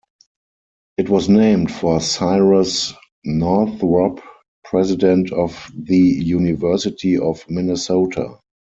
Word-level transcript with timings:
It 0.97 1.09
was 1.09 1.29
named 1.29 1.71
for 1.71 2.01
Cyrus 2.01 2.91
Northrop, 3.23 4.19
president 4.63 5.31
of 5.31 5.71
the 5.77 5.95
University 5.99 7.19
of 7.19 7.47
Minnesota. 7.47 8.39